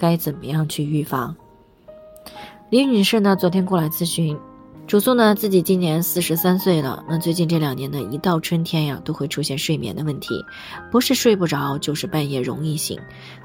[0.00, 1.36] 该怎么样去预防？
[2.70, 4.34] 李女士呢，昨天过来咨询。
[4.86, 7.04] 主诉呢，自己今年四十三岁了。
[7.06, 10.34] 那最近这两年呢，一到春天呀，都会出现睡眠的问题，
[10.90, 12.98] 不是睡不着，就是半夜容易醒，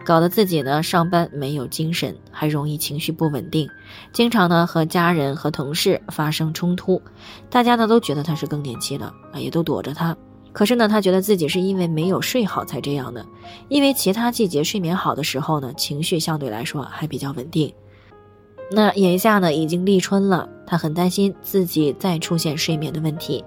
[0.06, 3.70] 搞得自己呢上班没有精神，还容易情绪不稳定，
[4.14, 7.00] 经常呢和家人和同事发生冲突。
[7.50, 10.16] 大家呢都觉得她是更年期了啊，也都躲着她。
[10.56, 13.26] 可是呢，他觉得自己是因为没有睡好才这样的，
[13.68, 17.70] 因为其他季节睡眠好的时候呢，情绪相对来说还比较稳定。
[18.72, 23.44] 那眼下呢，已经立春了，他很担心自己再出现睡眠的问题，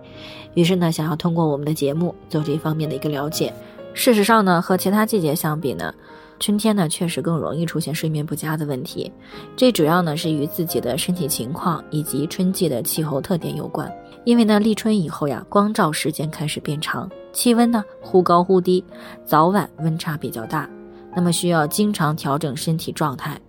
[0.53, 3.51] 于是呢，想要通过我们的节目做这方面的一个了解。
[3.95, 5.95] 事实上呢，和其他季节相比呢，
[6.39, 9.11] 春天呢确实更容易出现睡眠不佳的问题。
[9.56, 13.91] 这主要呢是与自己的身体情况以及春季的气候特点有关。
[14.29, 18.85] 因为呢，立春以后呀，光照时间开始变长，气温呢忽高忽低，
[19.25, 20.69] 早晚温差比较大，
[21.17, 23.41] 那么需要经常调整身体状态。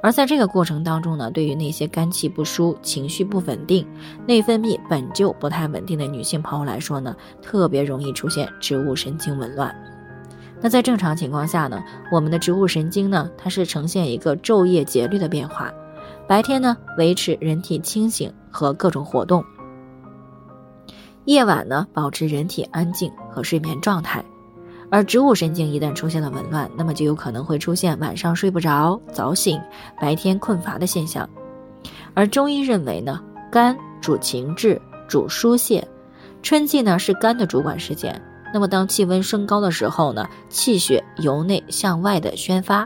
[0.00, 3.84] 而在这个过程当中呢，对于那些肝气不舒、情绪不稳定、
[4.24, 9.74] 内分泌本就不太稳定的女性朋友来说呢，特别容易出现植物神经紊乱。
[10.60, 15.74] 那在正常情况下呢，我们的植物神经呢，它是呈现一个昼夜节律的变化，
[16.28, 19.44] 白天呢维持人体清醒和各种活动，
[21.24, 24.24] 夜晚呢保持人体安静和睡眠状态。
[24.92, 29.60] 而植物神经一旦出现了紊乱，那么就有可能会出现晚上睡不着、早醒、
[30.00, 31.28] 白天困乏的现象。
[32.12, 33.20] 而中医认为呢，
[33.52, 35.86] 肝主情志，主疏泄，
[36.42, 38.20] 春季呢是肝的主管时间。
[38.52, 42.84] 那么当气温升高的时候呢，气血由内向外的宣发；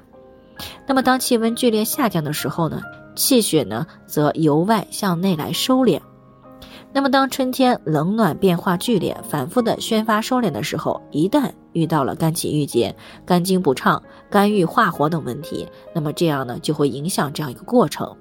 [0.86, 2.82] 那么当气温剧烈下降的时候呢，
[3.16, 5.98] 气血呢则由外向内来收敛。
[6.94, 12.94] 那么当春天冷暖变化剧烈、反复的宣发收敛的时候，一旦遇到了肝气郁结、
[13.26, 14.00] 肝经不畅、
[14.30, 18.16] 肝郁化火等问题，那么这样呢就会影响这样一个过程，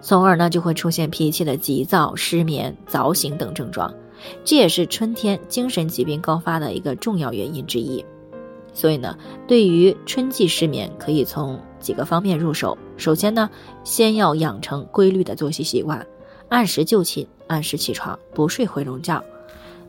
[0.00, 3.94] 从而呢就会出现脾气的急躁、失眠、早醒等症状，
[4.42, 8.04] 这也是春天精神疾病高发的一个重要原因之一。
[8.74, 9.16] 所以呢，
[9.46, 12.76] 对于春季失眠，可以从几个方面入手。
[12.96, 13.48] 首先呢，
[13.84, 16.04] 先要养成规律的作息习惯。
[16.50, 19.22] 按时就寝，按时起床，不睡回笼觉，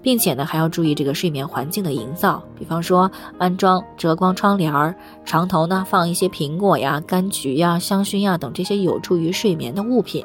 [0.01, 4.95] 并且呢还要注意这个睡眠环境的营造，比方说安装遮光窗帘儿，
[5.25, 10.23] 床头呢放一些苹果呀、柑橘呀、香薰呀等这些有助于睡眠的物品。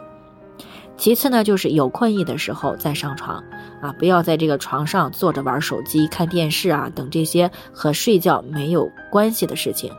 [0.98, 3.42] 其次呢就是有困意的时候再上床，
[3.80, 9.90] 啊不要在这个床上坐着玩手机、看电视啊等这些和睡觉没有关系的事情。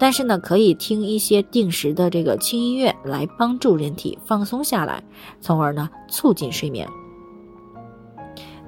[0.00, 5.04] 但是呢，可以听一些定时的这个轻音乐来帮助人体放松下来，
[5.42, 6.88] 从而呢促进睡眠。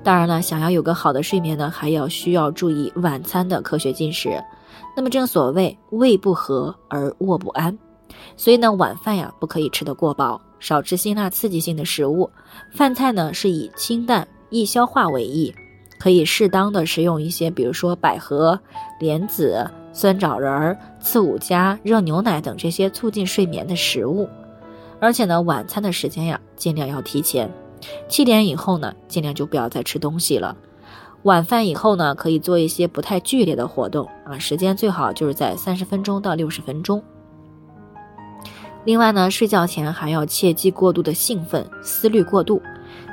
[0.05, 4.39] 当然了，想要有个好的睡眠呢，还要需要注意晚餐的科学进食。
[4.95, 7.79] 那么正所谓胃不和而卧不安，
[8.37, 12.31] 所以呢晚饭呀不可以吃得过饱，少吃辛辣刺激性的食物。
[12.71, 15.55] 饭菜呢是以清淡易消化为宜，
[16.03, 18.59] 可以适当的食用一些，比如说百合、
[18.99, 19.71] 莲子。
[19.95, 24.27] 酸枣仁儿、刺五加、热牛奶等这些促进睡眠的食物，
[24.99, 27.51] 而且呢，晚餐的时间呀，尽量要提前，
[28.09, 30.57] 七点以后呢，尽量就不要再吃东西了。
[31.25, 37.03] 晚饭以后呢，可以做一些不太剧烈的活动啊，时间最好就是在三十分钟到六十分钟。
[38.87, 42.63] 另外呢，睡觉前还要切忌过度的兴奋、思虑过度，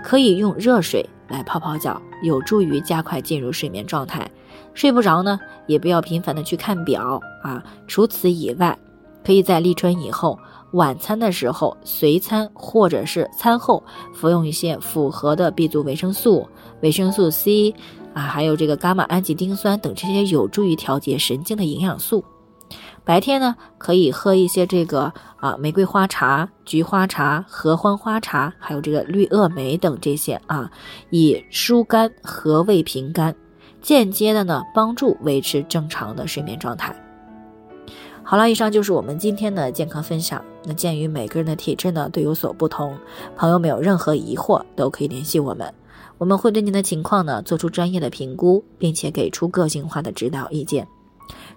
[0.01, 4.29] 可以用热水来泡泡脚，有助于加快进入睡眠状态。
[4.73, 7.63] 睡不着呢，也不要频繁的去看表啊。
[7.87, 8.77] 除此以外，
[9.23, 10.39] 可以在立春以后
[10.71, 13.83] 晚餐的时候随餐或者是餐后
[14.13, 16.47] 服用一些复合的 B 族维生素、
[16.81, 17.73] 维生素 C
[18.13, 22.23] 啊，还有这个伽马氨基丁酸等这些有助于调节神经的营养素。
[23.09, 30.69] 白天呢，可以喝一些这个啊玫瑰花茶、菊花茶、合欢花茶，还有这个绿萼梅等这些啊，
[31.09, 33.35] 以疏肝和胃平肝。
[33.81, 36.95] 间接的呢，帮助维持正常的睡眠状态。
[38.21, 40.39] 好了，以上就是我们今天的健康分享。
[40.65, 42.95] 那鉴于每个人的体质呢都有所不同，
[43.35, 45.73] 朋友们有任何疑惑都可以联系我们，
[46.19, 50.87] 我们会对您的情况呢做出专业的评估，并且给出个性化的指导意见。